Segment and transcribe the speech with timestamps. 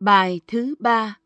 [0.00, 1.18] Bài thứ ba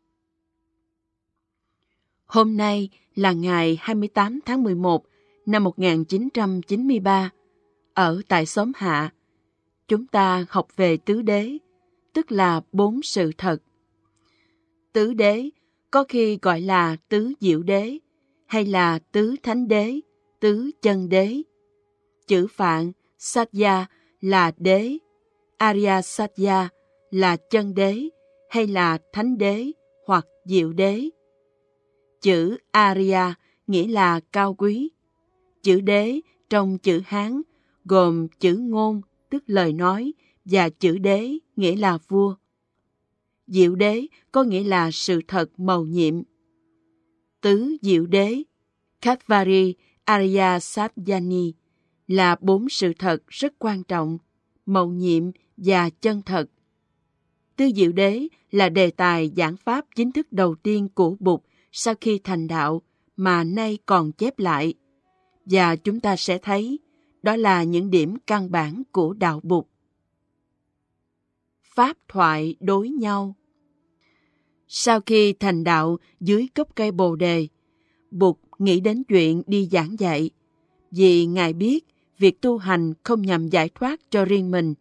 [2.25, 5.05] Hôm nay là ngày 28 tháng 11
[5.45, 7.29] năm 1993.
[7.93, 9.13] Ở tại xóm Hạ,
[9.87, 11.57] chúng ta học về tứ đế,
[12.13, 13.57] tức là bốn sự thật.
[14.93, 15.49] Tứ đế
[15.91, 17.97] có khi gọi là tứ diệu đế
[18.45, 19.99] hay là tứ thánh đế,
[20.39, 21.41] tứ chân đế.
[22.27, 23.85] Chữ Phạn Satya
[24.21, 24.97] là đế,
[25.57, 26.69] Arya Satya
[27.11, 28.09] là chân đế
[28.53, 29.71] hay là thánh đế
[30.05, 31.09] hoặc diệu đế.
[32.21, 33.35] Chữ Arya
[33.67, 34.89] nghĩa là cao quý.
[35.63, 37.41] Chữ đế trong chữ Hán
[37.85, 40.13] gồm chữ ngôn tức lời nói
[40.45, 42.35] và chữ đế nghĩa là vua.
[43.47, 46.21] Diệu đế có nghĩa là sự thật màu nhiệm.
[47.41, 48.43] Tứ diệu đế,
[49.01, 51.53] Katvari Arya Satyani
[52.07, 54.17] là bốn sự thật rất quan trọng,
[54.65, 55.23] màu nhiệm
[55.57, 56.49] và chân thật.
[57.55, 61.95] Tư diệu đế là đề tài giảng pháp chính thức đầu tiên của Bụt sau
[62.01, 62.81] khi thành đạo
[63.15, 64.73] mà nay còn chép lại.
[65.45, 66.79] Và chúng ta sẽ thấy
[67.23, 69.65] đó là những điểm căn bản của đạo Bụt.
[71.75, 73.35] Pháp thoại đối nhau
[74.67, 77.47] Sau khi thành đạo dưới gốc cây bồ đề,
[78.11, 80.29] Bụt nghĩ đến chuyện đi giảng dạy,
[80.91, 81.85] vì Ngài biết
[82.17, 84.73] việc tu hành không nhằm giải thoát cho riêng mình,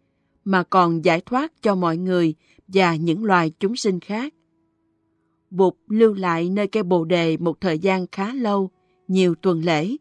[0.44, 2.34] mà còn giải thoát cho mọi người
[2.68, 4.34] và những loài chúng sinh khác.
[5.50, 8.70] Bụt lưu lại nơi cây bồ đề một thời gian khá lâu,
[9.08, 9.96] nhiều tuần lễ,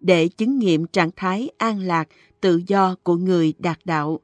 [0.00, 2.08] để chứng nghiệm trạng thái an lạc,
[2.40, 4.20] tự do của người đạt đạo.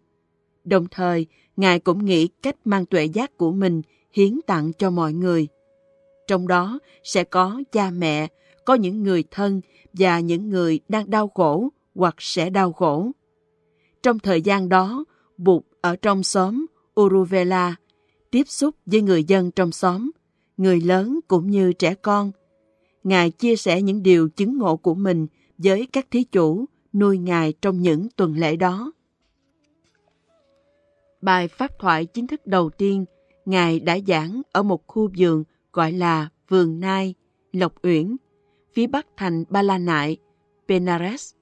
[0.64, 5.12] Đồng thời, Ngài cũng nghĩ cách mang tuệ giác của mình hiến tặng cho mọi
[5.12, 5.48] người.
[6.26, 8.26] Trong đó sẽ có cha mẹ,
[8.64, 9.60] có những người thân
[9.92, 13.10] và những người đang đau khổ hoặc sẽ đau khổ.
[14.02, 15.04] Trong thời gian đó,
[15.38, 16.66] Bụt ở trong xóm
[17.00, 17.74] Uruvela
[18.30, 20.10] tiếp xúc với người dân trong xóm,
[20.56, 22.32] người lớn cũng như trẻ con.
[23.04, 25.26] Ngài chia sẻ những điều chứng ngộ của mình
[25.58, 28.92] với các thí chủ nuôi Ngài trong những tuần lễ đó.
[31.20, 33.04] Bài pháp thoại chính thức đầu tiên
[33.44, 37.14] Ngài đã giảng ở một khu vườn gọi là Vườn Nai,
[37.52, 38.16] Lộc Uyển,
[38.72, 40.16] phía bắc thành Ba La Nại,
[40.68, 41.34] Benares.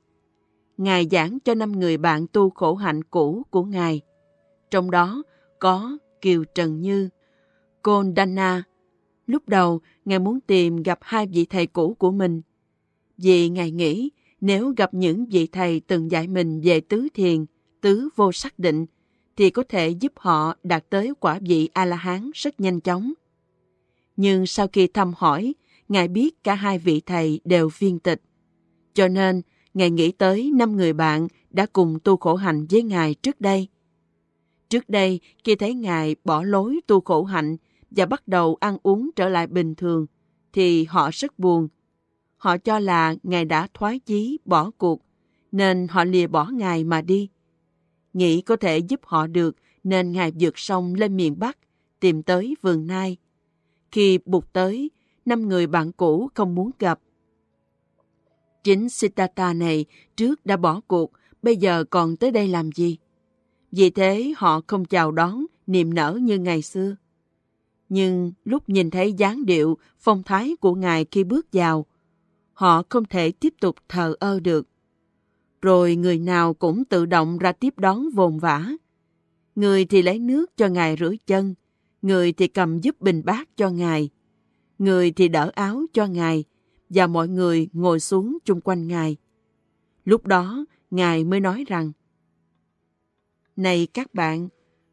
[0.77, 4.01] Ngài giảng cho năm người bạn tu khổ hạnh cũ của Ngài.
[4.71, 5.23] Trong đó
[5.59, 7.09] có Kiều Trần Như,
[7.83, 8.63] Côn Dana.
[9.27, 12.43] Lúc đầu, Ngài muốn tìm gặp hai vị thầy cũ của mình.
[13.19, 14.11] Vì Ngài nghĩ
[14.41, 17.45] nếu gặp những vị thầy từng dạy mình về tứ thiền,
[17.81, 18.87] tứ vô xác định,
[19.37, 23.13] thì có thể giúp họ đạt tới quả vị A-la-hán rất nhanh chóng.
[24.17, 25.55] Nhưng sau khi thăm hỏi,
[25.89, 28.23] Ngài biết cả hai vị thầy đều viên tịch.
[28.95, 29.43] Cho nên,
[29.75, 33.69] Ngài nghĩ tới năm người bạn đã cùng tu khổ hạnh với Ngài trước đây.
[34.69, 37.57] Trước đây, khi thấy Ngài bỏ lối tu khổ hạnh
[37.91, 40.07] và bắt đầu ăn uống trở lại bình thường,
[40.53, 41.69] thì họ rất buồn.
[42.37, 45.03] Họ cho là Ngài đã thoái chí, bỏ cuộc,
[45.53, 47.29] nên họ lìa bỏ Ngài mà đi.
[48.13, 51.59] Nghĩ có thể giúp họ được, nên Ngài vượt sông lên miền Bắc,
[52.01, 53.17] tìm tới vườn nai.
[53.91, 54.91] Khi bục tới,
[55.27, 57.01] năm người bạn cũ không muốn gặp.
[58.65, 59.85] Chính Siddhartha này
[60.17, 62.99] trước đã bỏ cuộc, bây giờ còn tới đây làm gì?
[63.77, 66.97] Vì thế họ không chào đón, niềm nở như ngày xưa.
[67.89, 71.87] Nhưng lúc nhìn thấy dáng điệu, phong thái của Ngài khi bước vào,
[72.53, 74.69] họ không thể tiếp tục thờ ơ được.
[75.63, 78.71] Rồi người nào cũng tự động ra tiếp đón vồn vã.
[79.57, 81.55] Người thì lấy nước cho Ngài rửa chân,
[82.03, 84.11] người thì cầm giúp bình bát cho Ngài,
[84.79, 86.45] người thì đỡ áo cho Ngài,
[86.89, 89.17] và mọi người ngồi xuống chung quanh Ngài.
[90.05, 91.93] Lúc đó, Ngài mới nói rằng,
[93.57, 94.49] này các bạn,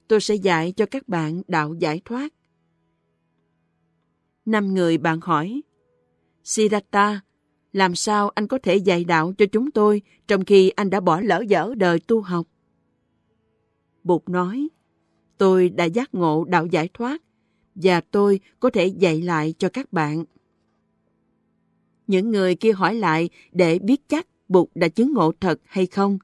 [0.07, 2.33] tôi sẽ dạy cho các bạn đạo giải thoát.
[4.45, 5.61] Năm người bạn hỏi,
[6.43, 7.21] Siddhartha,
[7.73, 11.19] làm sao anh có thể dạy đạo cho chúng tôi trong khi anh đã bỏ
[11.19, 12.47] lỡ dở đời tu học?
[14.03, 14.67] Bụt nói,
[15.37, 17.21] tôi đã giác ngộ đạo giải thoát
[17.75, 20.23] và tôi có thể dạy lại cho các bạn.
[22.07, 26.19] Những người kia hỏi lại để biết chắc Bụt đã chứng ngộ thật hay không,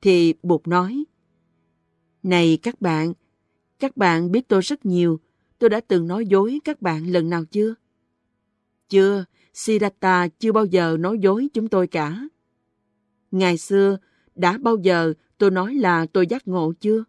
[0.00, 1.04] thì Bụt nói,
[2.22, 3.12] này các bạn,
[3.78, 5.20] các bạn biết tôi rất nhiều,
[5.58, 7.74] tôi đã từng nói dối các bạn lần nào chưa?
[8.88, 9.24] Chưa,
[9.54, 12.28] Siddhartha chưa bao giờ nói dối chúng tôi cả.
[13.30, 13.98] Ngày xưa,
[14.34, 17.04] đã bao giờ tôi nói là tôi giác ngộ chưa?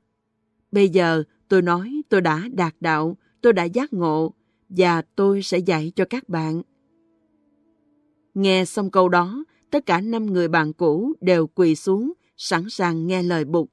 [0.71, 4.33] Bây giờ tôi nói tôi đã đạt đạo, tôi đã giác ngộ
[4.69, 6.61] và tôi sẽ dạy cho các bạn.
[8.33, 13.07] Nghe xong câu đó, tất cả năm người bạn cũ đều quỳ xuống, sẵn sàng
[13.07, 13.69] nghe lời Bụt.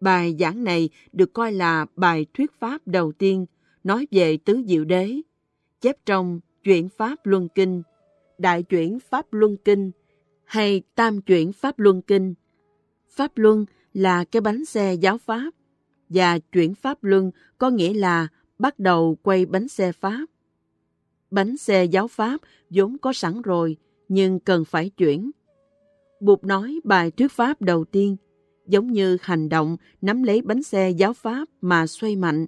[0.00, 3.46] Bài giảng này được coi là bài thuyết pháp đầu tiên
[3.84, 5.20] nói về tứ diệu đế,
[5.80, 7.82] chép trong chuyển pháp luân kinh,
[8.38, 9.90] đại chuyển pháp luân kinh
[10.44, 12.34] hay tam chuyển pháp luân kinh.
[13.10, 13.64] Pháp luân
[13.94, 15.50] là cái bánh xe giáo pháp
[16.08, 18.28] và chuyển pháp luân có nghĩa là
[18.58, 20.26] bắt đầu quay bánh xe pháp.
[21.30, 22.40] Bánh xe giáo pháp
[22.70, 23.76] vốn có sẵn rồi
[24.08, 25.30] nhưng cần phải chuyển.
[26.20, 28.16] Bụt nói bài thuyết pháp đầu tiên
[28.66, 32.46] giống như hành động nắm lấy bánh xe giáo pháp mà xoay mạnh.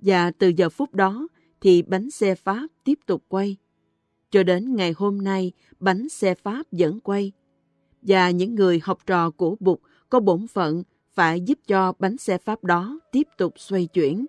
[0.00, 1.28] Và từ giờ phút đó
[1.60, 3.56] thì bánh xe pháp tiếp tục quay.
[4.30, 7.32] Cho đến ngày hôm nay, bánh xe pháp vẫn quay.
[8.02, 9.78] Và những người học trò của Bụt
[10.08, 14.26] có bổn phận phải giúp cho bánh xe pháp đó tiếp tục xoay chuyển.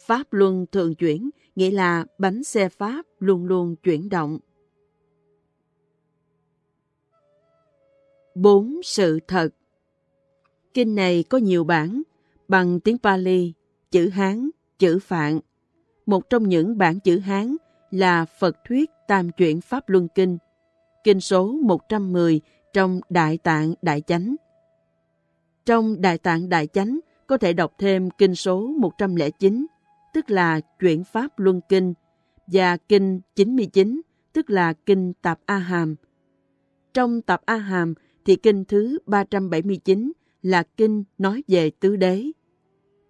[0.00, 4.38] Pháp luân thường chuyển nghĩa là bánh xe pháp luôn luôn chuyển động.
[8.34, 9.48] Bốn sự thật
[10.74, 12.02] Kinh này có nhiều bản,
[12.48, 13.52] bằng tiếng Pali,
[13.90, 15.40] chữ Hán, chữ Phạn.
[16.06, 17.56] Một trong những bản chữ Hán
[17.90, 20.38] là Phật Thuyết Tam Chuyển Pháp Luân Kinh,
[21.04, 22.40] kinh số 110
[22.72, 24.36] trong Đại Tạng Đại Chánh.
[25.66, 29.66] Trong Đại Tạng Đại Chánh có thể đọc thêm kinh số 109,
[30.14, 31.94] tức là Chuyển Pháp Luân Kinh,
[32.46, 34.00] và kinh 99,
[34.32, 35.94] tức là kinh Tạp A Hàm.
[36.94, 37.94] Trong Tạp A Hàm
[38.24, 42.24] thì kinh thứ 379 là kinh nói về tứ đế.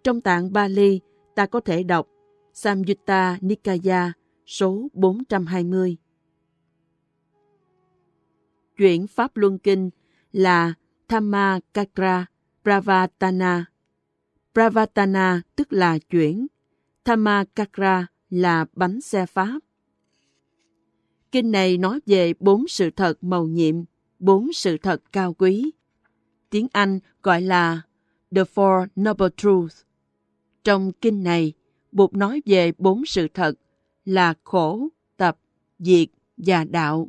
[0.03, 0.99] Trong tạng Bali,
[1.35, 2.07] ta có thể đọc
[2.53, 4.13] Samyutta Nikaya
[4.45, 5.97] số 420.
[8.77, 9.89] Chuyển Pháp Luân Kinh
[10.31, 10.73] là
[11.07, 12.25] Thammakakra
[12.63, 13.65] Pravatana.
[14.53, 16.47] Pravatana tức là chuyển,
[17.05, 19.59] Thammakakra là bánh xe Pháp.
[21.31, 23.75] Kinh này nói về bốn sự thật màu nhiệm,
[24.19, 25.71] bốn sự thật cao quý
[26.51, 27.81] tiếng Anh gọi là
[28.35, 29.81] The Four Noble Truths.
[30.63, 31.53] Trong kinh này,
[31.91, 33.53] Bụt nói về bốn sự thật
[34.05, 34.87] là khổ,
[35.17, 35.37] tập,
[35.79, 36.07] diệt
[36.37, 37.07] và đạo.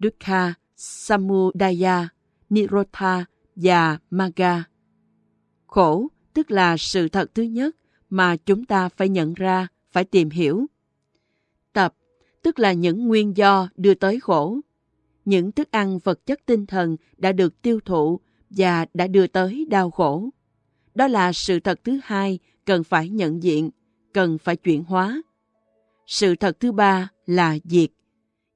[0.00, 2.08] Dukkha, Samudaya,
[2.50, 3.24] Nirodha
[3.56, 4.64] và maga
[5.66, 7.76] Khổ tức là sự thật thứ nhất
[8.10, 10.66] mà chúng ta phải nhận ra, phải tìm hiểu.
[11.72, 11.94] Tập
[12.42, 14.60] tức là những nguyên do đưa tới khổ.
[15.24, 18.20] Những thức ăn vật chất tinh thần đã được tiêu thụ
[18.56, 20.28] và đã đưa tới đau khổ.
[20.94, 23.70] Đó là sự thật thứ hai cần phải nhận diện,
[24.12, 25.22] cần phải chuyển hóa.
[26.06, 27.90] Sự thật thứ ba là diệt.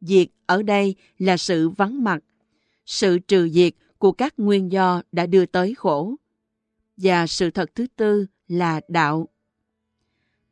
[0.00, 2.25] Diệt ở đây là sự vắng mặt,
[2.87, 6.15] sự trừ diệt của các nguyên do đã đưa tới khổ.
[6.97, 9.29] Và sự thật thứ tư là đạo.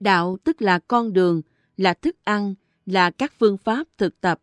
[0.00, 1.42] Đạo tức là con đường,
[1.76, 2.54] là thức ăn,
[2.86, 4.40] là các phương pháp thực tập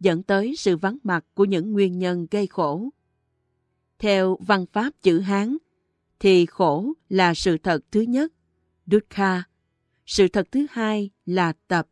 [0.00, 2.88] dẫn tới sự vắng mặt của những nguyên nhân gây khổ.
[3.98, 5.56] Theo văn pháp chữ Hán,
[6.20, 8.32] thì khổ là sự thật thứ nhất,
[8.86, 9.42] dukkha.
[10.06, 11.88] Sự thật thứ hai là tập,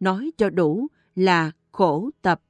[0.00, 2.42] nói cho đủ là khổ tập.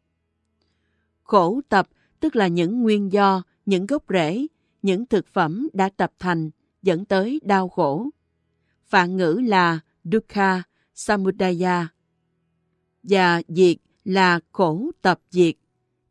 [1.22, 1.88] Khổ tập
[2.20, 4.46] tức là những nguyên do, những gốc rễ,
[4.82, 6.50] những thực phẩm đã tập thành
[6.82, 8.08] dẫn tới đau khổ.
[8.84, 10.62] Phạn ngữ là dukkha
[10.94, 11.88] samudaya
[13.02, 15.54] và diệt là khổ tập diệt,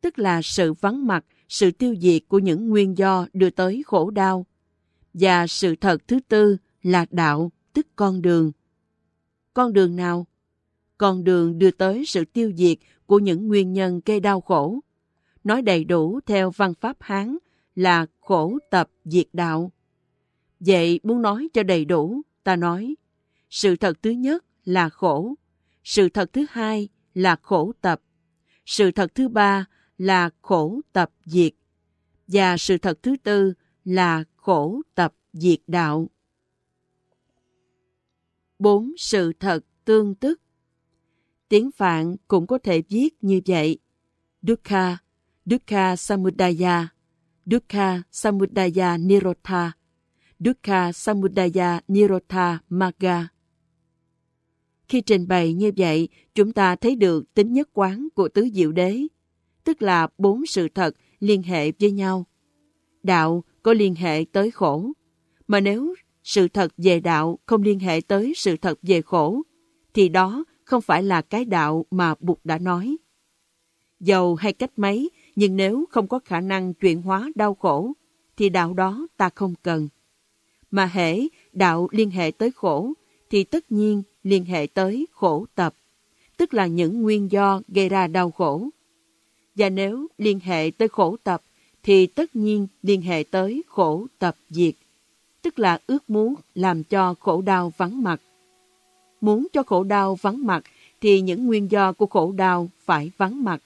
[0.00, 4.10] tức là sự vắng mặt sự tiêu diệt của những nguyên do đưa tới khổ
[4.10, 4.46] đau.
[5.14, 8.52] Và sự thật thứ tư là đạo, tức con đường.
[9.54, 10.26] Con đường nào?
[10.98, 14.80] Con đường đưa tới sự tiêu diệt của những nguyên nhân gây đau khổ.
[15.44, 17.38] Nói đầy đủ theo văn pháp Hán
[17.74, 19.72] là khổ tập diệt đạo.
[20.60, 22.94] Vậy muốn nói cho đầy đủ, ta nói,
[23.50, 25.34] sự thật thứ nhất là khổ,
[25.84, 28.00] sự thật thứ hai là khổ tập,
[28.66, 29.66] sự thật thứ ba
[30.02, 31.52] là khổ tập diệt.
[32.28, 33.52] Và sự thật thứ tư
[33.84, 36.08] là khổ tập diệt đạo.
[38.58, 40.40] Bốn sự thật tương tức
[41.48, 43.78] Tiếng Phạn cũng có thể viết như vậy.
[44.42, 44.96] Dukkha,
[45.46, 46.88] Dukkha Samudaya,
[47.46, 49.72] Dukkha Samudaya Nirotha,
[50.38, 53.28] Dukkha Samudaya Nirotha Magga.
[54.88, 58.72] Khi trình bày như vậy, chúng ta thấy được tính nhất quán của tứ diệu
[58.72, 59.06] đế
[59.64, 62.26] tức là bốn sự thật liên hệ với nhau.
[63.02, 64.92] Đạo có liên hệ tới khổ,
[65.48, 69.42] mà nếu sự thật về đạo không liên hệ tới sự thật về khổ,
[69.94, 72.96] thì đó không phải là cái đạo mà Bụt đã nói.
[74.00, 77.92] Dầu hay cách mấy, nhưng nếu không có khả năng chuyển hóa đau khổ,
[78.36, 79.88] thì đạo đó ta không cần.
[80.70, 82.92] Mà hễ đạo liên hệ tới khổ,
[83.30, 85.74] thì tất nhiên liên hệ tới khổ tập,
[86.36, 88.68] tức là những nguyên do gây ra đau khổ.
[89.54, 91.42] Và nếu liên hệ tới khổ tập,
[91.82, 94.74] thì tất nhiên liên hệ tới khổ tập diệt.
[95.42, 98.20] tức là ước muốn làm cho khổ đau vắng mặt.
[99.20, 100.64] Muốn cho khổ đau vắng mặt
[101.00, 103.62] thì những nguyên do của khổ đau phải vắng mặt.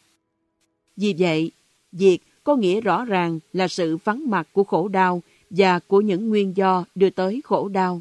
[0.96, 1.50] Vì vậy,
[1.92, 6.28] diệt có nghĩa rõ ràng là sự vắng mặt của khổ đau và của những
[6.28, 8.00] nguyên do đưa tới khổ đau.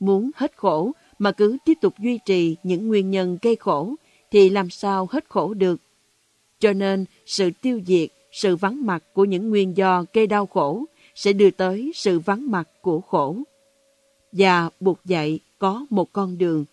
[0.00, 3.94] Muốn hết khổ mà cứ tiếp tục duy trì những nguyên nhân gây khổ
[4.30, 5.80] thì làm sao hết khổ được.
[6.60, 10.84] Cho nên sự tiêu diệt, sự vắng mặt của những nguyên do gây đau khổ
[11.14, 13.36] sẽ đưa tới sự vắng mặt của khổ.
[14.32, 16.64] Và buộc dạy có một con đường.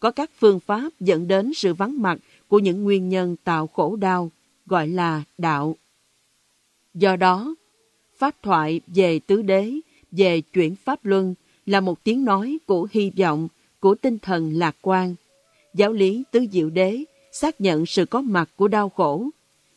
[0.00, 2.18] Có các phương pháp dẫn đến sự vắng mặt
[2.48, 4.30] của những nguyên nhân tạo khổ đau,
[4.66, 5.76] gọi là đạo.
[6.94, 7.54] Do đó,
[8.18, 9.72] pháp thoại về tứ đế,
[10.10, 11.34] về chuyển pháp luân
[11.66, 13.48] là một tiếng nói của hy vọng,
[13.80, 15.14] của tinh thần lạc quan.
[15.74, 19.28] Giáo lý tứ diệu đế xác nhận sự có mặt của đau khổ,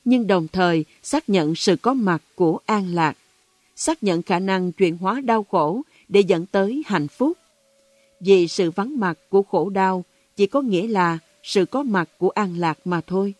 [0.06, 3.18] nhưng đồng thời xác nhận sự có mặt của an lạc,
[3.76, 7.38] xác nhận khả năng chuyển hóa đau khổ để dẫn tới hạnh phúc.
[8.20, 10.04] Vì sự vắng mặt của khổ đau
[10.36, 13.34] chỉ có nghĩa là sự có mặt của an lạc mà thôi.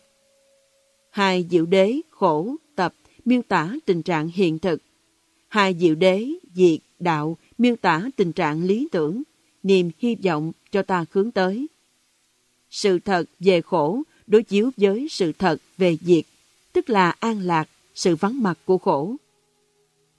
[1.10, 2.94] Hai diệu đế, khổ, tập
[3.24, 4.82] miêu tả tình trạng hiện thực.
[5.48, 9.22] Hai diệu đế, diệt, đạo miêu tả tình trạng lý tưởng,
[9.62, 11.66] niềm hy vọng cho ta hướng tới.
[12.74, 16.24] Sự thật về khổ đối chiếu với sự thật về diệt,
[16.72, 19.16] tức là an lạc, sự vắng mặt của khổ.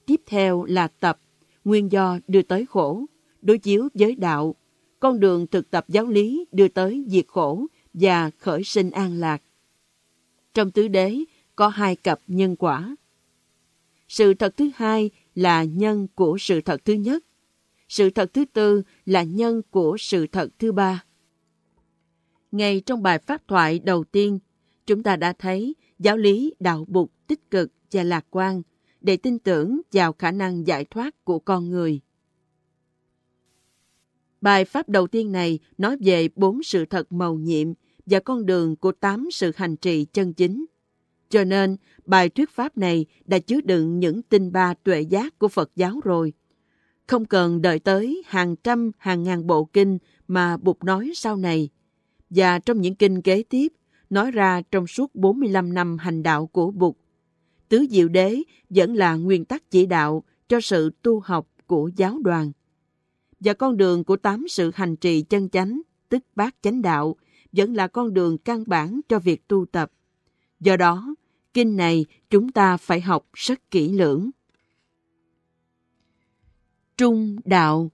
[0.05, 1.19] Tiếp theo là tập,
[1.65, 3.05] nguyên do đưa tới khổ,
[3.41, 4.55] đối chiếu với đạo,
[5.00, 9.41] con đường thực tập giáo lý đưa tới diệt khổ và khởi sinh an lạc.
[10.53, 11.17] Trong tứ đế
[11.55, 12.95] có hai cặp nhân quả.
[14.07, 17.24] Sự thật thứ hai là nhân của sự thật thứ nhất.
[17.89, 21.03] Sự thật thứ tư là nhân của sự thật thứ ba.
[22.55, 24.39] Ngay trong bài pháp thoại đầu tiên,
[24.85, 28.62] chúng ta đã thấy giáo lý đạo bục tích cực và lạc quan
[29.01, 32.00] để tin tưởng vào khả năng giải thoát của con người.
[34.41, 37.67] Bài pháp đầu tiên này nói về bốn sự thật màu nhiệm
[38.05, 40.65] và con đường của tám sự hành trì chân chính.
[41.29, 45.47] Cho nên, bài thuyết pháp này đã chứa đựng những tinh ba tuệ giác của
[45.47, 46.33] Phật giáo rồi.
[47.07, 49.97] Không cần đợi tới hàng trăm, hàng ngàn bộ kinh
[50.27, 51.69] mà Bụt nói sau này.
[52.36, 53.74] Và trong những kinh kế tiếp,
[54.10, 56.96] nói ra trong suốt 45 năm hành đạo của Bụt.
[57.70, 62.20] Tứ Diệu Đế vẫn là nguyên tắc chỉ đạo cho sự tu học của giáo
[62.24, 62.51] đoàn.
[63.39, 67.15] Và con đường của tám sự hành trì chân chánh, tức bát chánh đạo,
[67.51, 69.92] vẫn là con đường căn bản cho việc tu tập.
[70.60, 71.15] Do đó,
[71.54, 74.30] kinh này chúng ta phải học rất kỹ lưỡng.
[76.98, 77.92] Trung đạo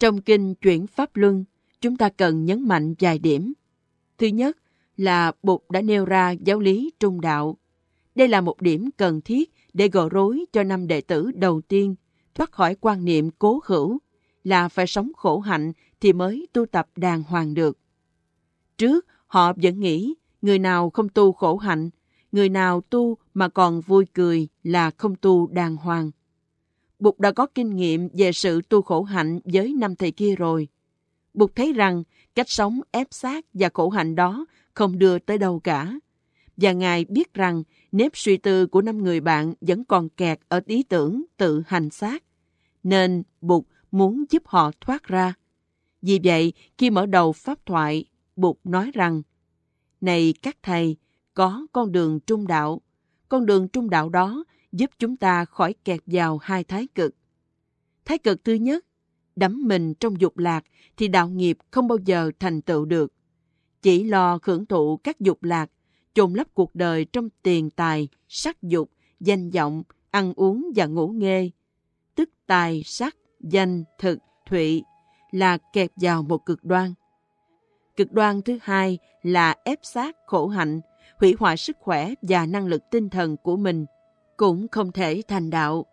[0.00, 1.44] Trong kinh chuyển Pháp Luân,
[1.80, 3.52] chúng ta cần nhấn mạnh vài điểm.
[4.18, 4.56] Thứ nhất
[4.96, 7.56] là Bụt đã nêu ra giáo lý trung đạo.
[8.14, 11.94] Đây là một điểm cần thiết để gỡ rối cho năm đệ tử đầu tiên
[12.34, 13.98] thoát khỏi quan niệm cố hữu
[14.44, 17.78] là phải sống khổ hạnh thì mới tu tập đàng hoàng được.
[18.78, 21.90] Trước, họ vẫn nghĩ người nào không tu khổ hạnh,
[22.32, 26.10] người nào tu mà còn vui cười là không tu đàng hoàng.
[26.98, 30.68] Bụt đã có kinh nghiệm về sự tu khổ hạnh với năm thầy kia rồi.
[31.36, 32.02] Bụt thấy rằng
[32.34, 35.98] cách sống ép sát và khổ hạnh đó không đưa tới đâu cả.
[36.56, 37.62] Và Ngài biết rằng
[37.92, 41.90] nếp suy tư của năm người bạn vẫn còn kẹt ở ý tưởng tự hành
[41.90, 42.22] xác.
[42.82, 45.34] Nên Bụt muốn giúp họ thoát ra.
[46.02, 48.04] Vì vậy, khi mở đầu pháp thoại,
[48.36, 49.22] Bụt nói rằng
[50.00, 50.96] Này các thầy,
[51.34, 52.80] có con đường trung đạo.
[53.28, 57.14] Con đường trung đạo đó giúp chúng ta khỏi kẹt vào hai thái cực.
[58.04, 58.85] Thái cực thứ nhất,
[59.36, 60.64] đắm mình trong dục lạc
[60.96, 63.12] thì đạo nghiệp không bao giờ thành tựu được.
[63.82, 65.70] Chỉ lo hưởng thụ các dục lạc,
[66.14, 68.90] chôn lấp cuộc đời trong tiền tài, sắc dục,
[69.20, 71.50] danh vọng, ăn uống và ngủ nghê.
[72.14, 74.18] Tức tài, sắc, danh, thực,
[74.50, 74.82] thụy
[75.30, 76.94] là kẹp vào một cực đoan.
[77.96, 80.80] Cực đoan thứ hai là ép sát khổ hạnh,
[81.20, 83.86] hủy hoại sức khỏe và năng lực tinh thần của mình,
[84.36, 85.86] cũng không thể thành đạo.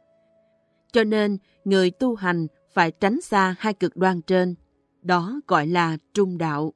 [0.92, 4.56] Cho nên, người tu hành phải tránh xa hai cực đoan trên.
[5.02, 6.74] Đó gọi là trung đạo.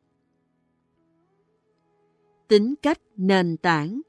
[2.48, 4.02] Tính cách nền tảng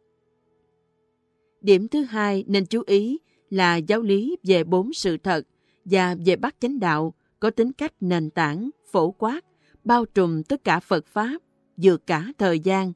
[1.60, 3.18] Điểm thứ hai nên chú ý
[3.50, 5.46] là giáo lý về bốn sự thật
[5.84, 9.40] và về bát chánh đạo có tính cách nền tảng, phổ quát,
[9.84, 11.38] bao trùm tất cả Phật Pháp,
[11.76, 12.92] vượt cả thời gian.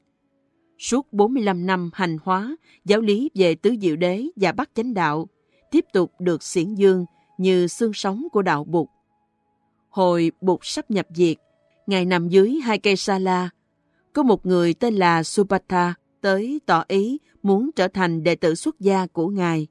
[0.77, 5.27] Suốt 45 năm hành hóa, giáo lý về tứ diệu đế và bát chánh đạo
[5.71, 7.05] tiếp tục được xiển dương
[7.37, 8.87] như xương sống của đạo Bụt.
[9.89, 11.37] Hồi Bụt sắp nhập diệt,
[11.87, 13.49] Ngài nằm dưới hai cây sa la.
[14.13, 18.79] Có một người tên là Supatha tới tỏ ý muốn trở thành đệ tử xuất
[18.79, 19.67] gia của Ngài.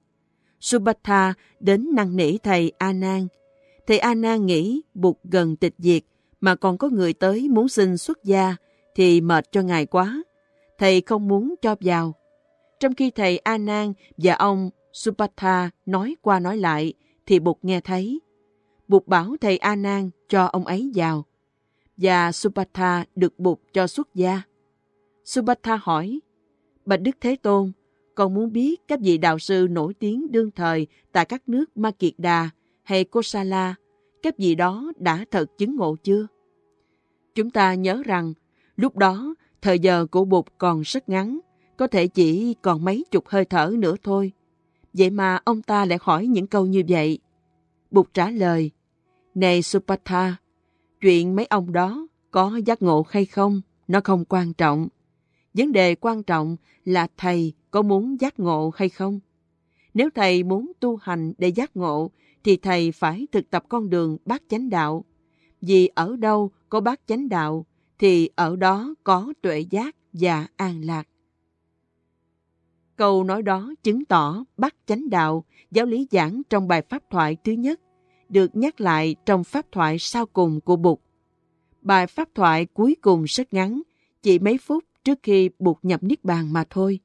[0.60, 3.26] Subhatha đến năn nỉ thầy A Nan.
[3.86, 6.02] Thầy A Nan nghĩ Bụt gần tịch diệt
[6.40, 8.56] mà còn có người tới muốn xin xuất gia
[8.94, 10.22] thì mệt cho ngài quá.
[10.78, 12.14] Thầy không muốn cho vào.
[12.80, 16.94] Trong khi thầy A Nan và ông Subhatha nói qua nói lại
[17.26, 18.20] thì Bụt nghe thấy.
[18.88, 21.24] Bụt bảo thầy A Nan cho ông ấy vào.
[21.96, 24.42] Và Subhatha được Bụt cho xuất gia.
[25.24, 26.20] Subhatha hỏi,
[26.86, 27.72] Bạch Đức Thế Tôn,
[28.14, 31.90] con muốn biết các vị đạo sư nổi tiếng đương thời tại các nước Ma
[31.90, 32.50] Kiệt Đà
[32.82, 33.74] hay Kosala,
[34.22, 36.26] các vị đó đã thật chứng ngộ chưa?
[37.34, 38.32] Chúng ta nhớ rằng,
[38.76, 41.38] lúc đó, thời giờ của Bụt còn rất ngắn,
[41.76, 44.32] có thể chỉ còn mấy chục hơi thở nữa thôi.
[44.92, 47.18] Vậy mà ông ta lại hỏi những câu như vậy.
[47.90, 48.70] Bụt trả lời,
[49.34, 50.36] Này Supatha,
[51.00, 54.88] chuyện mấy ông đó có giác ngộ hay không, nó không quan trọng.
[55.54, 59.20] Vấn đề quan trọng là thầy có muốn giác ngộ hay không.
[59.94, 62.10] Nếu thầy muốn tu hành để giác ngộ,
[62.44, 65.04] thì thầy phải thực tập con đường bát chánh đạo.
[65.60, 67.66] Vì ở đâu có bát chánh đạo,
[67.98, 71.08] thì ở đó có tuệ giác và an lạc.
[72.96, 77.36] Câu nói đó chứng tỏ bát chánh đạo, giáo lý giảng trong bài pháp thoại
[77.44, 77.80] thứ nhất,
[78.28, 80.98] được nhắc lại trong pháp thoại sau cùng của Bụt.
[81.80, 83.82] Bài pháp thoại cuối cùng rất ngắn,
[84.22, 87.00] chỉ mấy phút trước khi Bụt nhập Niết Bàn mà thôi.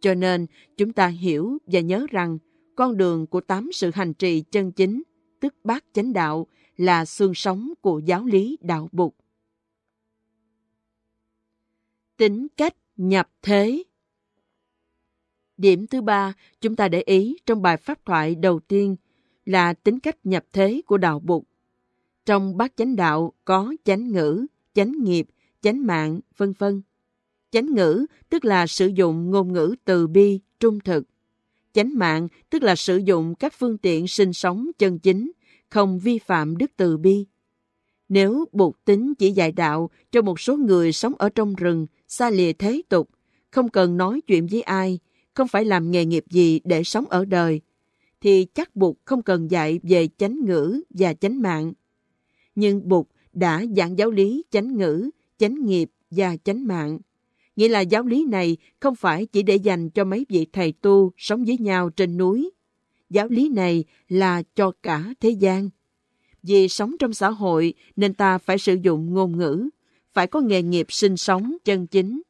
[0.00, 0.46] Cho nên,
[0.76, 2.38] chúng ta hiểu và nhớ rằng
[2.76, 5.02] con đường của tám sự hành trì chân chính,
[5.40, 6.46] tức bát chánh đạo,
[6.76, 9.12] là xương sống của giáo lý đạo Bụt.
[12.16, 13.82] Tính cách nhập thế
[15.58, 18.96] Điểm thứ ba chúng ta để ý trong bài pháp thoại đầu tiên
[19.46, 21.42] là tính cách nhập thế của đạo Bụt.
[22.26, 25.26] Trong bát chánh đạo có chánh ngữ, chánh nghiệp,
[25.62, 26.82] chánh mạng, vân vân.
[27.50, 31.04] Chánh ngữ tức là sử dụng ngôn ngữ từ bi, trung thực.
[31.72, 35.32] Chánh mạng tức là sử dụng các phương tiện sinh sống chân chính,
[35.68, 37.26] không vi phạm đức từ bi.
[38.08, 42.30] Nếu Bụt tính chỉ dạy đạo cho một số người sống ở trong rừng, xa
[42.30, 43.10] lìa thế tục,
[43.50, 44.98] không cần nói chuyện với ai,
[45.38, 47.60] không phải làm nghề nghiệp gì để sống ở đời,
[48.20, 51.72] thì chắc Bụt không cần dạy về chánh ngữ và chánh mạng.
[52.54, 56.98] Nhưng Bụt đã giảng giáo lý chánh ngữ, chánh nghiệp và chánh mạng.
[57.56, 61.12] Nghĩa là giáo lý này không phải chỉ để dành cho mấy vị thầy tu
[61.16, 62.50] sống với nhau trên núi.
[63.10, 65.70] Giáo lý này là cho cả thế gian.
[66.42, 69.68] Vì sống trong xã hội nên ta phải sử dụng ngôn ngữ,
[70.12, 72.22] phải có nghề nghiệp sinh sống chân chính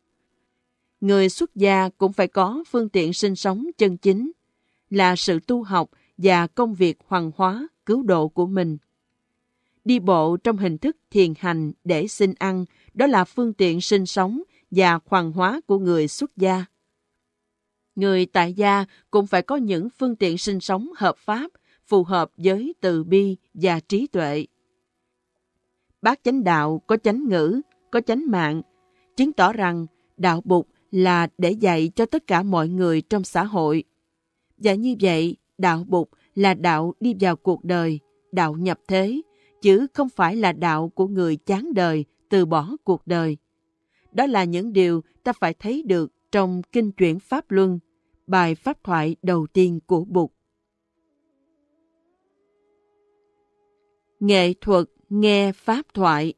[1.00, 4.32] người xuất gia cũng phải có phương tiện sinh sống chân chính,
[4.90, 8.78] là sự tu học và công việc hoàn hóa, cứu độ của mình.
[9.84, 14.06] Đi bộ trong hình thức thiền hành để xin ăn, đó là phương tiện sinh
[14.06, 16.64] sống và hoàn hóa của người xuất gia.
[17.96, 21.50] Người tại gia cũng phải có những phương tiện sinh sống hợp pháp,
[21.86, 24.46] phù hợp với từ bi và trí tuệ.
[26.02, 28.62] Bác chánh đạo có chánh ngữ, có chánh mạng,
[29.16, 33.44] chứng tỏ rằng đạo Bụt là để dạy cho tất cả mọi người trong xã
[33.44, 33.84] hội.
[34.58, 38.00] Và như vậy, đạo Bụt là đạo đi vào cuộc đời,
[38.32, 39.20] đạo nhập thế,
[39.62, 43.36] chứ không phải là đạo của người chán đời, từ bỏ cuộc đời.
[44.12, 47.78] Đó là những điều ta phải thấy được trong Kinh chuyển Pháp Luân,
[48.26, 50.30] bài pháp thoại đầu tiên của Bụt.
[54.20, 56.34] Nghệ thuật nghe pháp thoại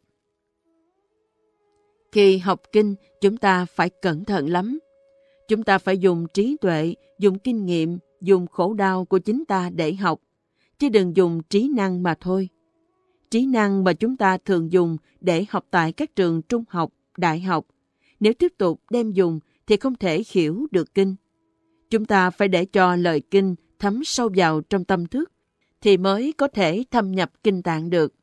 [2.12, 4.78] khi học kinh, chúng ta phải cẩn thận lắm.
[5.48, 9.70] Chúng ta phải dùng trí tuệ, dùng kinh nghiệm, dùng khổ đau của chính ta
[9.70, 10.20] để học,
[10.78, 12.48] chứ đừng dùng trí năng mà thôi.
[13.30, 17.40] Trí năng mà chúng ta thường dùng để học tại các trường trung học, đại
[17.40, 17.66] học,
[18.20, 21.14] nếu tiếp tục đem dùng thì không thể hiểu được kinh.
[21.90, 25.32] Chúng ta phải để cho lời kinh thấm sâu vào trong tâm thức,
[25.80, 28.14] thì mới có thể thâm nhập kinh tạng được.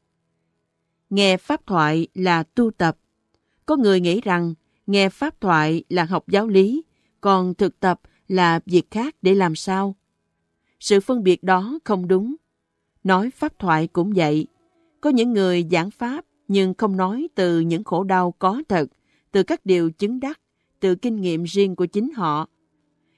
[1.10, 2.98] Nghe pháp thoại là tu tập,
[3.68, 4.54] có người nghĩ rằng
[4.88, 6.84] nghe pháp thoại là học giáo lý,
[7.22, 9.96] còn thực tập là việc khác để làm sao.
[10.80, 12.36] Sự phân biệt đó không đúng.
[13.04, 14.48] Nói pháp thoại cũng vậy.
[15.02, 18.90] Có những người giảng pháp nhưng không nói từ những khổ đau có thật,
[19.32, 20.40] từ các điều chứng đắc,
[20.80, 22.48] từ kinh nghiệm riêng của chính họ.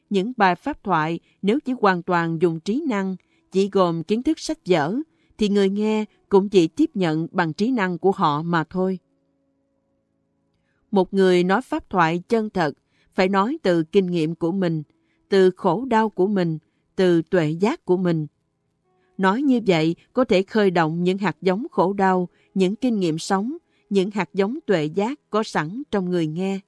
[0.10, 3.16] Những bài pháp thoại nếu chỉ hoàn toàn dùng trí năng,
[3.52, 4.96] chỉ gồm kiến thức sách vở,
[5.38, 9.00] thì người nghe cũng chỉ tiếp nhận bằng trí năng của họ mà thôi.
[10.92, 12.74] Một người nói pháp thoại chân thật
[13.14, 14.84] phải nói từ kinh nghiệm của mình,
[15.30, 16.58] từ khổ đau của mình,
[16.96, 18.28] từ tuệ giác của mình.
[19.18, 23.20] Nói như vậy có thể khơi động những hạt giống khổ đau, những kinh nghiệm
[23.20, 23.58] sống,
[23.90, 26.60] những hạt giống tuệ giác có sẵn trong người nghe.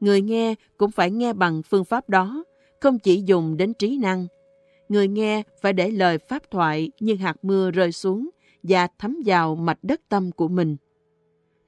[0.00, 2.44] Người nghe cũng phải nghe bằng phương pháp đó,
[2.80, 4.26] không chỉ dùng đến trí năng.
[4.88, 8.30] người nghe phải để lời pháp thoại như hạt mưa rơi xuống
[8.62, 10.76] và thấm vào mạch đất tâm của mình.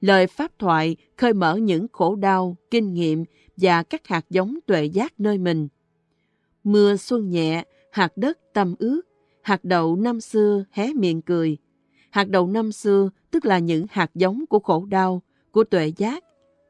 [0.01, 3.23] Lời pháp thoại khơi mở những khổ đau, kinh nghiệm
[3.57, 5.67] và các hạt giống tuệ giác nơi mình.
[6.63, 9.01] Mưa xuân nhẹ, hạt đất tâm ướt,
[9.41, 11.57] hạt đậu năm xưa hé miệng cười.
[12.09, 16.23] Hạt đậu năm xưa tức là những hạt giống của khổ đau, của tuệ giác,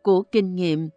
[0.03, 0.89] của kinh nghiệm.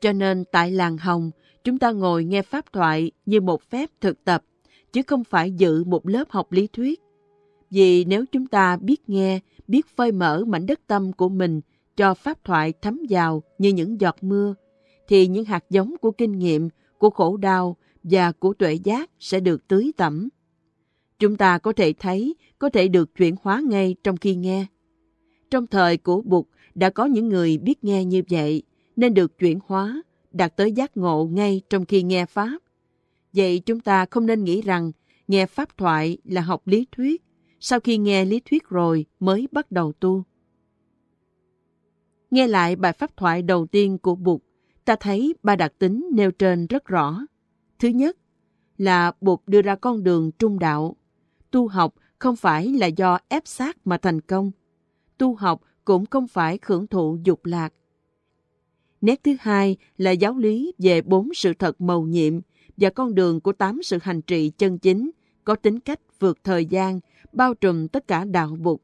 [0.00, 1.30] Cho nên tại làng Hồng,
[1.64, 4.44] chúng ta ngồi nghe pháp thoại như một phép thực tập,
[4.92, 7.00] chứ không phải dự một lớp học lý thuyết.
[7.70, 11.60] Vì nếu chúng ta biết nghe, biết phơi mở mảnh đất tâm của mình
[11.96, 14.54] cho pháp thoại thấm vào như những giọt mưa,
[15.08, 19.40] thì những hạt giống của kinh nghiệm, của khổ đau và của tuệ giác sẽ
[19.40, 20.28] được tưới tẩm.
[21.18, 24.66] Chúng ta có thể thấy, có thể được chuyển hóa ngay trong khi nghe.
[25.50, 28.62] Trong thời của Bụt đã có những người biết nghe như vậy,
[28.96, 30.02] nên được chuyển hóa,
[30.32, 32.58] đạt tới giác ngộ ngay trong khi nghe Pháp.
[33.32, 34.92] Vậy chúng ta không nên nghĩ rằng
[35.28, 37.22] nghe Pháp thoại là học lý thuyết,
[37.60, 40.24] sau khi nghe lý thuyết rồi mới bắt đầu tu.
[42.30, 44.40] Nghe lại bài pháp thoại đầu tiên của Bụt,
[44.84, 47.20] ta thấy ba đặc tính nêu trên rất rõ.
[47.78, 48.16] Thứ nhất
[48.78, 50.96] là Bụt đưa ra con đường trung đạo.
[51.50, 54.50] Tu học không phải là do ép sát mà thành công.
[55.18, 57.72] Tu học cũng không phải hưởng thụ dục lạc.
[59.00, 62.40] Nét thứ hai là giáo lý về bốn sự thật mầu nhiệm
[62.76, 65.10] và con đường của tám sự hành trị chân chính
[65.44, 67.00] có tính cách vượt thời gian,
[67.32, 68.82] bao trùm tất cả đạo bục.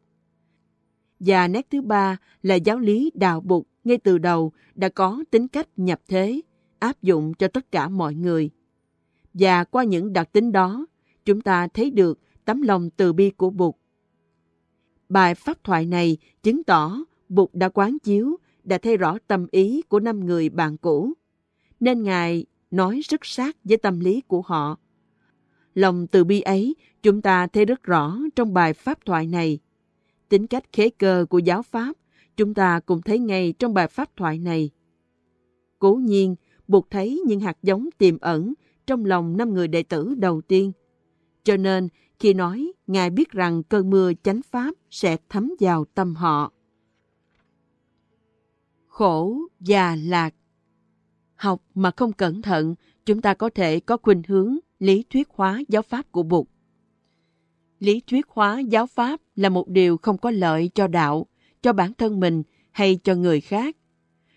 [1.20, 5.48] Và nét thứ ba là giáo lý đạo bục ngay từ đầu đã có tính
[5.48, 6.40] cách nhập thế,
[6.78, 8.50] áp dụng cho tất cả mọi người.
[9.34, 10.86] Và qua những đặc tính đó,
[11.24, 13.74] chúng ta thấy được tấm lòng từ bi của Bụt.
[15.08, 19.82] Bài pháp thoại này chứng tỏ Bụt đã quán chiếu, đã thấy rõ tâm ý
[19.82, 21.12] của năm người bạn cũ.
[21.80, 24.78] Nên Ngài nói rất sát với tâm lý của họ.
[25.76, 29.58] Lòng từ bi ấy chúng ta thấy rất rõ trong bài pháp thoại này.
[30.28, 31.96] Tính cách khế cơ của giáo pháp
[32.36, 34.70] chúng ta cũng thấy ngay trong bài pháp thoại này.
[35.78, 36.36] Cố nhiên,
[36.68, 38.54] buộc thấy những hạt giống tiềm ẩn
[38.86, 40.72] trong lòng năm người đệ tử đầu tiên.
[41.44, 46.14] Cho nên, khi nói, Ngài biết rằng cơn mưa chánh pháp sẽ thấm vào tâm
[46.14, 46.52] họ.
[48.86, 50.34] Khổ và lạc
[51.34, 52.74] Học mà không cẩn thận,
[53.06, 56.46] chúng ta có thể có khuynh hướng lý thuyết hóa giáo pháp của Bụt.
[57.80, 61.26] Lý thuyết hóa giáo pháp là một điều không có lợi cho đạo,
[61.62, 63.76] cho bản thân mình hay cho người khác.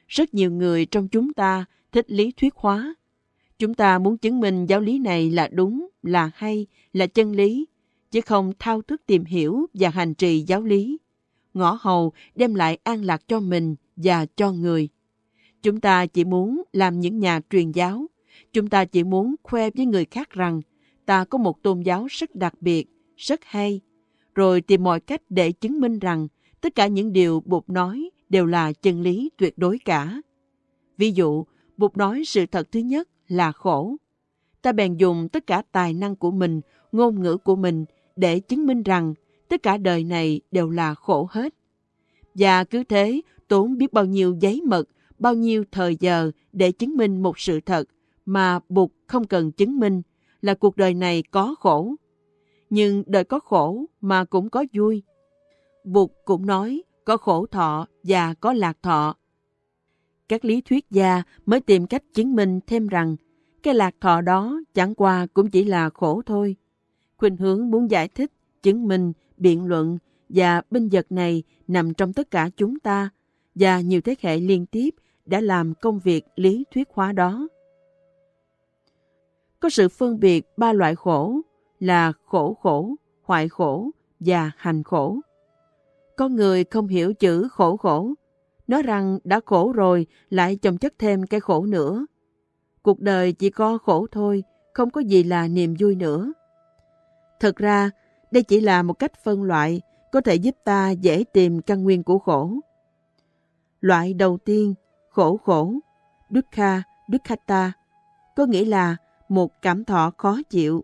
[0.08, 2.95] Rất nhiều người trong chúng ta thích lý thuyết hóa.
[3.60, 7.65] Chúng ta muốn chứng minh giáo lý này là đúng, là hay, là chân lý,
[8.12, 10.97] chứ không thao thức tìm hiểu và hành trì giáo lý.
[11.54, 14.89] Ngõ hầu đem lại an lạc cho mình và cho người.
[15.62, 18.09] Chúng ta chỉ muốn làm những nhà truyền giáo.
[18.53, 20.62] Chúng ta chỉ muốn khoe với người khác rằng
[21.05, 23.81] ta có một tôn giáo rất đặc biệt, rất hay,
[24.35, 26.27] rồi tìm mọi cách để chứng minh rằng
[26.62, 30.21] tất cả những điều Bụt nói đều là chân lý tuyệt đối cả.
[30.97, 31.45] Ví dụ,
[31.77, 33.95] Bụt nói sự thật thứ nhất là khổ.
[34.62, 37.85] Ta bèn dùng tất cả tài năng của mình, ngôn ngữ của mình
[38.15, 39.13] để chứng minh rằng
[39.47, 41.53] tất cả đời này đều là khổ hết.
[42.35, 46.97] Và cứ thế, tốn biết bao nhiêu giấy mực, bao nhiêu thời giờ để chứng
[46.97, 47.89] minh một sự thật
[48.29, 50.01] mà Bụt không cần chứng minh
[50.41, 51.95] là cuộc đời này có khổ.
[52.69, 55.03] Nhưng đời có khổ mà cũng có vui.
[55.83, 59.15] Bụt cũng nói có khổ thọ và có lạc thọ.
[60.27, 63.15] Các lý thuyết gia mới tìm cách chứng minh thêm rằng
[63.63, 66.55] cái lạc thọ đó chẳng qua cũng chỉ là khổ thôi.
[67.17, 68.31] Khuynh hướng muốn giải thích,
[68.63, 69.97] chứng minh, biện luận
[70.29, 73.09] và binh vật này nằm trong tất cả chúng ta
[73.55, 74.89] và nhiều thế hệ liên tiếp
[75.25, 77.47] đã làm công việc lý thuyết hóa đó.
[79.60, 81.41] Có sự phân biệt ba loại khổ
[81.80, 85.17] là khổ khổ, hoại khổ và hành khổ.
[86.17, 88.13] Có người không hiểu chữ khổ khổ,
[88.67, 92.06] nói rằng đã khổ rồi lại chồng chất thêm cái khổ nữa.
[92.82, 94.43] Cuộc đời chỉ có khổ thôi,
[94.74, 96.34] không có gì là niềm vui nữa.
[97.39, 97.91] Thật ra,
[98.32, 102.04] đây chỉ là một cách phân loại có thể giúp ta dễ tìm căn nguyên
[102.04, 102.52] của khổ.
[103.82, 104.74] Loại đầu tiên,
[105.10, 105.74] khổ khổ,
[106.30, 107.72] dukkha, dukkhata,
[108.36, 108.95] có nghĩa là
[109.29, 110.83] một cảm thọ khó chịu.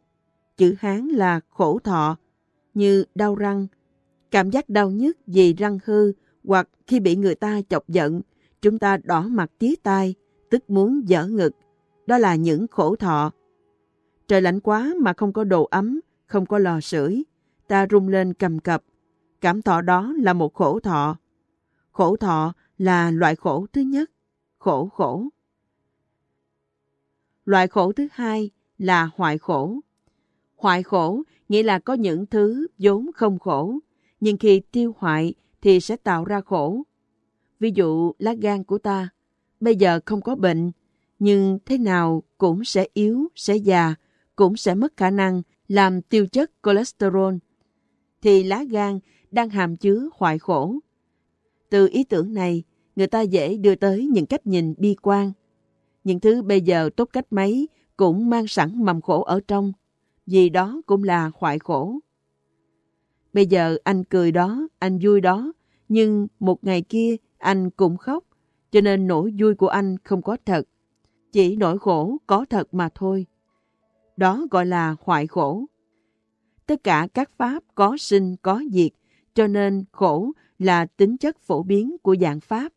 [0.58, 2.18] Chữ Hán là khổ thọ,
[2.74, 3.68] như đau răng,
[4.32, 6.12] cảm giác đau nhức vì răng hư
[6.44, 8.22] hoặc khi bị người ta chọc giận,
[8.62, 10.16] chúng ta đỏ mặt tía tai,
[10.50, 11.56] tức muốn dở ngực.
[12.08, 13.32] Đó là những khổ thọ.
[14.28, 17.24] Trời lạnh quá mà không có đồ ấm, không có lò sưởi,
[17.68, 18.84] ta rung lên cầm cập.
[19.42, 21.18] Cảm thọ đó là một khổ thọ.
[21.92, 24.12] Khổ thọ là loại khổ thứ nhất,
[24.58, 25.26] khổ khổ.
[27.46, 29.80] Loại khổ thứ hai là hoại khổ.
[30.56, 33.80] Hoại khổ nghĩa là có những thứ vốn không khổ,
[34.20, 36.84] nhưng khi tiêu hoại thì sẽ tạo ra khổ.
[37.60, 39.10] Ví dụ lá gan của ta,
[39.60, 40.72] bây giờ không có bệnh,
[41.20, 43.96] nhưng thế nào cũng sẽ yếu, sẽ già,
[44.36, 47.36] cũng sẽ mất khả năng làm tiêu chất cholesterol.
[48.22, 49.00] Thì lá gan
[49.32, 50.76] đang hàm chứa hoại khổ.
[51.70, 52.64] Từ ý tưởng này,
[52.96, 55.32] người ta dễ đưa tới những cách nhìn bi quan.
[56.06, 59.74] Những thứ bây giờ tốt cách mấy cũng mang sẵn mầm khổ ở trong,
[60.26, 62.00] vì đó cũng là hoại khổ.
[63.34, 65.54] Bây giờ anh cười đó, anh vui đó,
[65.90, 68.24] nhưng một ngày kia anh cũng khóc,
[68.72, 70.68] cho nên nỗi vui của anh không có thật.
[71.32, 73.26] Chỉ nỗi khổ có thật mà thôi.
[74.18, 75.66] Đó gọi là hoại khổ.
[76.66, 78.92] Tất cả các pháp có sinh có diệt,
[79.34, 82.74] cho nên khổ là tính chất phổ biến của dạng pháp.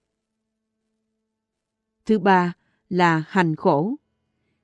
[2.07, 2.55] Thứ ba
[2.89, 3.95] là hành khổ.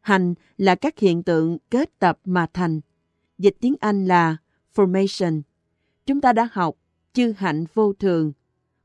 [0.00, 2.80] Hành là các hiện tượng kết tập mà thành.
[3.38, 4.36] Dịch tiếng Anh là
[4.74, 5.42] formation.
[6.06, 6.76] Chúng ta đã học
[7.12, 8.32] chư hạnh vô thường.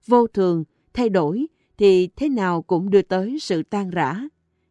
[0.05, 1.47] Vô thường, thay đổi
[1.77, 4.21] thì thế nào cũng đưa tới sự tan rã.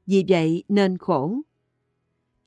[0.07, 1.41] Vì vậy nên khổ.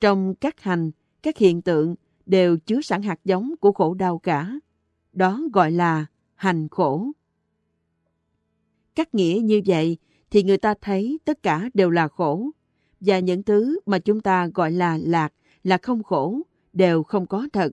[0.00, 0.90] Trong các hành,
[1.22, 1.94] các hiện tượng
[2.26, 4.58] đều chứa sẵn hạt giống của khổ đau cả.
[5.12, 7.06] Đó gọi là hành khổ.
[8.94, 9.98] Các nghĩa như vậy
[10.32, 12.50] thì người ta thấy tất cả đều là khổ.
[13.00, 15.32] Và những thứ mà chúng ta gọi là lạc,
[15.64, 16.40] là không khổ,
[16.72, 17.72] đều không có thật.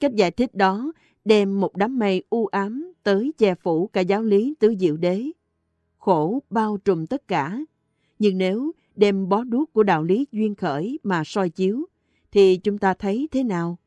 [0.00, 0.92] Cách giải thích đó
[1.24, 5.24] đem một đám mây u ám tới che phủ cả giáo lý tứ diệu đế.
[5.98, 7.60] Khổ bao trùm tất cả.
[8.18, 11.86] Nhưng nếu đem bó đuốc của đạo lý duyên khởi mà soi chiếu,
[12.32, 13.78] thì chúng ta thấy thế nào?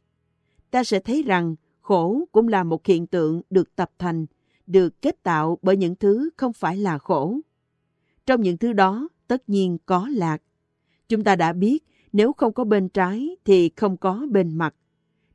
[0.72, 4.26] Ta sẽ thấy rằng khổ cũng là một hiện tượng được tập thành,
[4.68, 7.40] được kết tạo bởi những thứ không phải là khổ.
[8.26, 10.42] Trong những thứ đó, tất nhiên có lạc.
[11.10, 11.84] Chúng ta đã biết,
[12.14, 14.76] nếu không có bên trái thì không có bên mặt.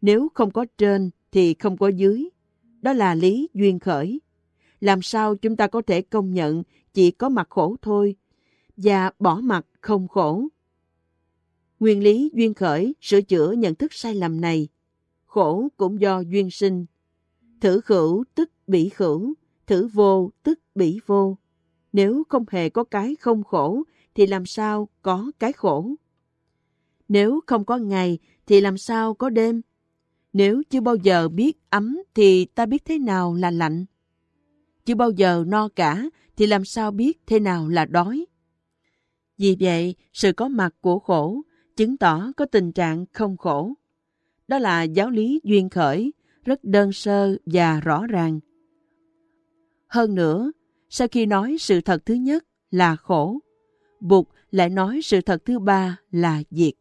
[0.01, 2.29] Nếu không có trên thì không có dưới.
[2.83, 4.21] Đó là lý duyên khởi.
[4.81, 6.63] Làm sao chúng ta có thể công nhận
[6.95, 8.17] chỉ có mặt khổ thôi
[8.77, 10.45] và bỏ mặt không khổ?
[11.81, 14.69] Nguyên lý duyên khởi sửa chữa nhận thức sai lầm này.
[15.27, 16.87] Khổ cũng do duyên sinh.
[17.61, 19.35] Thử khửu tức bỉ khửu,
[19.67, 21.37] thử vô tức bỉ vô.
[21.93, 23.83] Nếu không hề có cái không khổ,
[24.15, 25.91] thì làm sao có cái khổ?
[27.09, 29.63] Nếu không có ngày, thì làm sao có đêm?
[30.33, 33.85] Nếu chưa bao giờ biết ấm, thì ta biết thế nào là lạnh?
[34.85, 36.05] Chưa bao giờ no cả,
[36.37, 38.27] thì làm sao biết thế nào là đói?
[39.39, 41.43] Vì vậy, sự có mặt của khổ
[41.77, 43.73] chứng tỏ có tình trạng không khổ.
[44.49, 46.13] Đó là giáo lý duyên khởi,
[46.45, 48.41] rất đơn sơ và rõ ràng.
[49.87, 50.53] Hơn nữa,
[50.89, 53.39] sau khi nói sự thật thứ nhất là khổ,
[54.01, 56.75] Bụt lại nói sự thật thứ ba là diệt.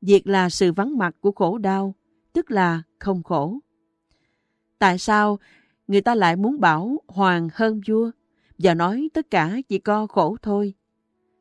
[0.00, 1.94] Diệt là sự vắng mặt của khổ đau,
[2.32, 3.58] tức là không khổ.
[4.78, 5.38] Tại sao
[5.88, 8.10] người ta lại muốn bảo hoàng hơn vua
[8.58, 10.74] và nói tất cả chỉ có khổ thôi?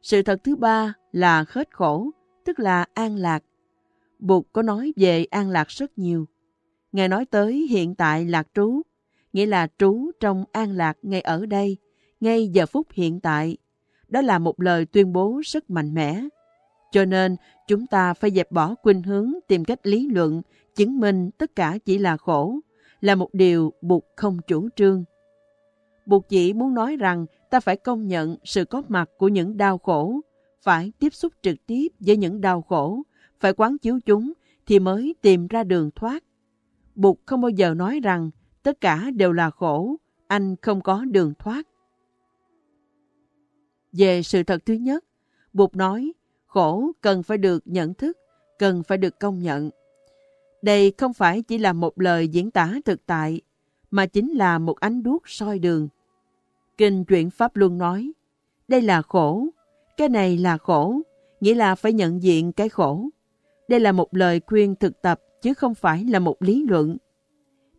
[0.02, 2.10] Sự thật thứ ba là hết khổ,
[2.46, 3.44] tức là an lạc.
[4.20, 6.26] Bụt có nói về an lạc rất nhiều.
[6.92, 8.82] Ngài nói tới hiện tại lạc trú,
[9.34, 11.78] nghĩa là trú trong an lạc ngay ở đây,
[12.20, 13.58] ngay giờ phút hiện tại.
[14.08, 16.22] Đó là một lời tuyên bố rất mạnh mẽ.
[16.92, 17.36] Cho nên,
[17.68, 20.42] chúng ta phải dẹp bỏ khuynh hướng tìm cách lý luận,
[20.76, 22.60] chứng minh tất cả chỉ là khổ,
[23.02, 25.04] là một điều buộc không chủ trương.
[26.06, 29.78] Buộc chỉ muốn nói rằng ta phải công nhận sự có mặt của những đau
[29.78, 30.22] khổ,
[30.62, 33.02] phải tiếp xúc trực tiếp với những đau khổ,
[33.40, 34.34] phải quán chiếu chúng
[34.66, 36.24] thì mới tìm ra đường thoát.
[36.96, 38.30] Bụt không bao giờ nói rằng
[38.68, 39.96] tất cả đều là khổ,
[40.28, 41.68] anh không có đường thoát.
[43.94, 45.06] Về sự thật thứ nhất,
[45.54, 46.14] Bụt nói
[46.48, 48.18] khổ cần phải được nhận thức,
[48.60, 49.70] cần phải được công nhận.
[50.62, 53.42] Đây không phải chỉ là một lời diễn tả thực tại,
[53.92, 55.88] mà chính là một ánh đuốc soi đường.
[56.78, 58.12] Kinh truyện Pháp Luân nói,
[58.68, 59.48] đây là khổ,
[59.98, 61.00] cái này là khổ,
[61.42, 63.10] nghĩa là phải nhận diện cái khổ.
[63.68, 66.98] Đây là một lời khuyên thực tập chứ không phải là một lý luận.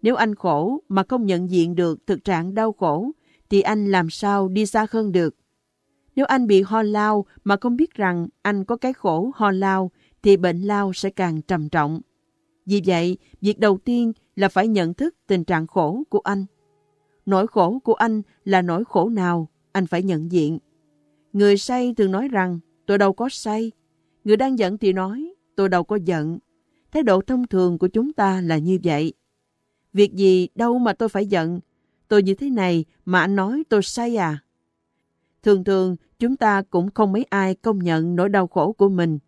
[0.02, 3.10] Nếu anh khổ mà không nhận diện được thực trạng đau khổ,
[3.50, 5.36] thì anh làm sao đi xa hơn được?
[6.16, 9.90] Nếu anh bị ho lao mà không biết rằng anh có cái khổ ho lao,
[10.22, 12.00] thì bệnh lao sẽ càng trầm trọng.
[12.66, 16.46] Vì vậy, việc đầu tiên là phải nhận thức tình trạng khổ của anh.
[17.26, 20.58] Nỗi khổ của anh là nỗi khổ nào, anh phải nhận diện.
[21.32, 23.72] Người say thường nói rằng, tôi đâu có say.
[24.24, 26.38] Người đang giận thì nói, tôi đâu có giận.
[26.92, 29.12] Thái độ thông thường của chúng ta là như vậy.
[29.92, 31.60] Việc gì đâu mà tôi phải giận.
[32.08, 34.38] Tôi như thế này mà anh nói tôi sai à?
[35.42, 39.18] Thường thường chúng ta cũng không mấy ai công nhận nỗi đau khổ của mình.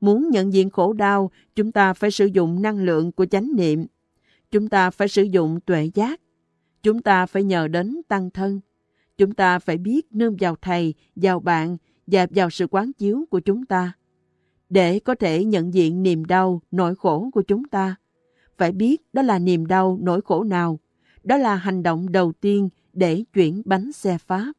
[0.00, 3.86] Muốn nhận diện khổ đau, chúng ta phải sử dụng năng lượng của chánh niệm.
[4.50, 6.20] Chúng ta phải sử dụng tuệ giác.
[6.82, 8.60] Chúng ta phải nhờ đến tăng thân.
[9.18, 13.40] Chúng ta phải biết nương vào thầy, vào bạn và vào sự quán chiếu của
[13.40, 13.92] chúng ta.
[14.68, 17.96] Để có thể nhận diện niềm đau, nỗi khổ của chúng ta,
[18.58, 20.78] phải biết đó là niềm đau, nỗi khổ nào.
[21.24, 24.52] Đó là hành động đầu tiên để chuyển bánh xe Pháp.